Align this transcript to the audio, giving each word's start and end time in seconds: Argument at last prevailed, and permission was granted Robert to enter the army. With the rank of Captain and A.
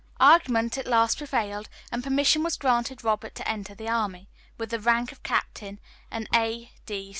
Argument 0.19 0.79
at 0.79 0.87
last 0.87 1.19
prevailed, 1.19 1.69
and 1.91 2.03
permission 2.03 2.41
was 2.41 2.57
granted 2.57 3.03
Robert 3.03 3.35
to 3.35 3.47
enter 3.47 3.75
the 3.75 3.87
army. 3.87 4.29
With 4.57 4.71
the 4.71 4.79
rank 4.79 5.11
of 5.11 5.21
Captain 5.21 5.79
and 6.09 6.27
A. 6.33 6.71